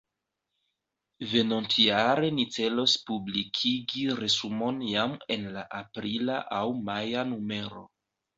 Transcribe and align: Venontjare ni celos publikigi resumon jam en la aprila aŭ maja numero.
Venontjare 1.33 2.29
ni 2.37 2.45
celos 2.55 2.95
publikigi 3.09 4.07
resumon 4.21 4.81
jam 4.87 5.15
en 5.37 5.47
la 5.59 5.67
aprila 5.83 6.41
aŭ 6.63 6.65
maja 6.91 7.29
numero. 7.31 7.87